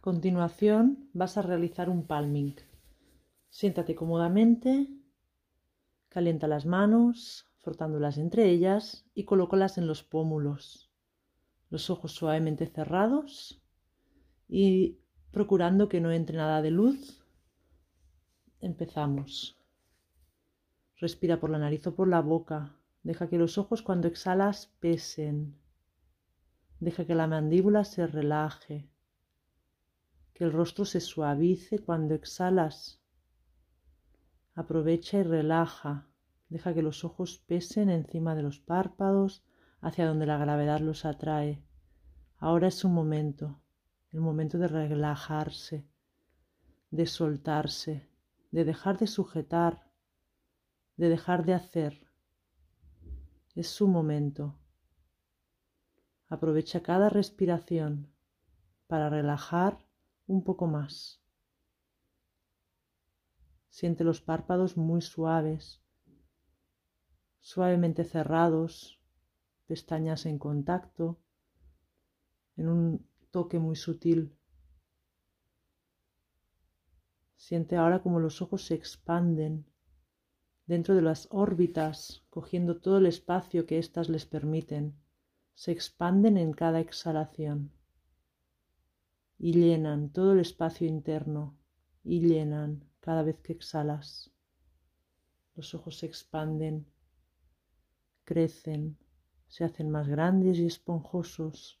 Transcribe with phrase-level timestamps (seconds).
[0.00, 2.56] Continuación vas a realizar un palming.
[3.50, 4.88] Siéntate cómodamente,
[6.08, 10.90] calienta las manos, frotándolas entre ellas y colócalas en los pómulos.
[11.68, 13.62] Los ojos suavemente cerrados
[14.48, 15.00] y
[15.32, 17.22] procurando que no entre nada de luz.
[18.60, 19.58] Empezamos.
[20.96, 22.74] Respira por la nariz o por la boca.
[23.02, 25.58] Deja que los ojos cuando exhalas pesen.
[26.78, 28.89] Deja que la mandíbula se relaje.
[30.40, 32.98] Que el rostro se suavice cuando exhalas.
[34.54, 36.08] Aprovecha y relaja.
[36.48, 39.44] Deja que los ojos pesen encima de los párpados
[39.82, 41.62] hacia donde la gravedad los atrae.
[42.38, 43.60] Ahora es un momento,
[44.12, 45.86] el momento de relajarse,
[46.90, 48.08] de soltarse,
[48.50, 49.90] de dejar de sujetar,
[50.96, 52.06] de dejar de hacer.
[53.54, 54.58] Es su momento.
[56.30, 58.10] Aprovecha cada respiración
[58.86, 59.89] para relajar
[60.30, 61.20] un poco más.
[63.68, 65.82] Siente los párpados muy suaves,
[67.40, 69.00] suavemente cerrados,
[69.66, 71.18] pestañas en contacto,
[72.56, 74.36] en un toque muy sutil.
[77.36, 79.66] Siente ahora como los ojos se expanden
[80.66, 84.94] dentro de las órbitas, cogiendo todo el espacio que éstas les permiten.
[85.54, 87.72] Se expanden en cada exhalación
[89.40, 91.58] y llenan todo el espacio interno
[92.04, 94.30] y llenan cada vez que exhalas.
[95.56, 96.86] Los ojos se expanden,
[98.22, 98.96] crecen,
[99.48, 101.80] se hacen más grandes y esponjosos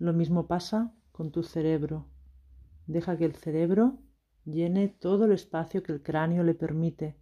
[0.00, 2.08] lo mismo pasa con tu cerebro.
[2.86, 3.98] Deja que el cerebro
[4.46, 7.18] llene todo el espacio que el cráneo le permite.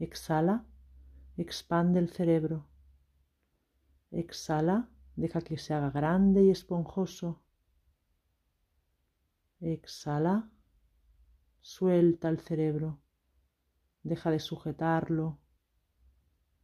[0.00, 0.66] Exhala,
[1.36, 2.66] expande el cerebro.
[4.10, 7.44] Exhala, deja que se haga grande y esponjoso.
[9.60, 10.50] Exhala,
[11.60, 13.00] suelta el cerebro.
[14.02, 15.38] Deja de sujetarlo.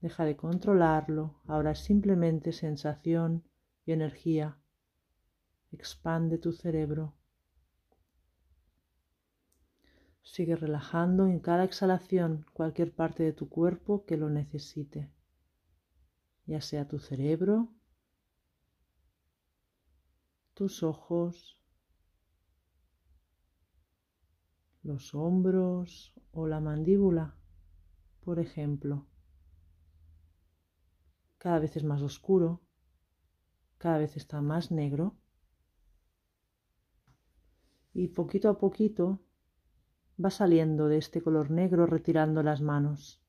[0.00, 1.40] Deja de controlarlo.
[1.46, 3.44] Ahora es simplemente sensación
[3.84, 4.58] y energía
[5.72, 7.14] expande tu cerebro.
[10.22, 15.10] Sigue relajando en cada exhalación cualquier parte de tu cuerpo que lo necesite,
[16.46, 17.74] ya sea tu cerebro,
[20.54, 21.58] tus ojos,
[24.82, 27.36] los hombros o la mandíbula,
[28.20, 29.06] por ejemplo.
[31.38, 32.62] Cada vez es más oscuro,
[33.78, 35.16] cada vez está más negro
[37.94, 39.20] y poquito a poquito
[40.22, 43.20] va saliendo de este color negro retirando las manos.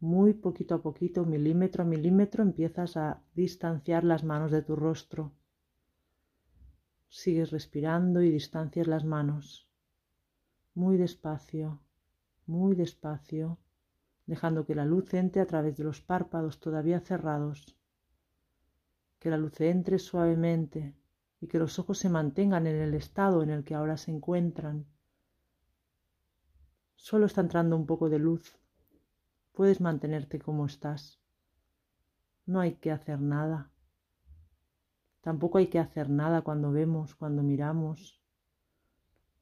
[0.00, 5.32] Muy poquito a poquito, milímetro a milímetro, empiezas a distanciar las manos de tu rostro.
[7.08, 9.71] Sigues respirando y distancias las manos.
[10.74, 11.80] Muy despacio,
[12.46, 13.58] muy despacio,
[14.24, 17.76] dejando que la luz entre a través de los párpados todavía cerrados.
[19.18, 20.94] Que la luz entre suavemente
[21.40, 24.86] y que los ojos se mantengan en el estado en el que ahora se encuentran.
[26.94, 28.56] Solo está entrando un poco de luz.
[29.52, 31.20] Puedes mantenerte como estás.
[32.46, 33.70] No hay que hacer nada.
[35.20, 38.21] Tampoco hay que hacer nada cuando vemos, cuando miramos.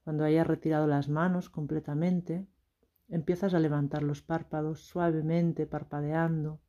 [0.04, 2.46] Cuando hayas retirado las manos completamente,
[3.08, 6.60] empiezas a levantar los párpados suavemente, parpadeando,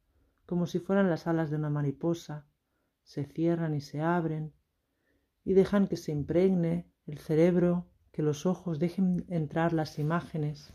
[0.46, 2.46] como si fueran las alas de una mariposa.
[3.04, 4.54] Se cierran y se abren
[5.44, 10.74] y dejan que se impregne el cerebro, que los ojos dejen entrar las imágenes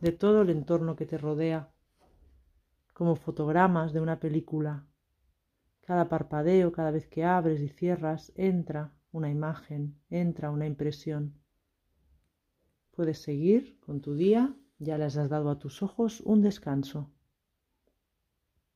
[0.00, 1.70] de todo el entorno que te rodea,
[2.94, 4.86] como fotogramas de una película.
[5.82, 11.34] Cada parpadeo, cada vez que abres y cierras, entra una imagen, entra una impresión.
[12.98, 17.12] Puedes seguir con tu día, ya les has dado a tus ojos un descanso.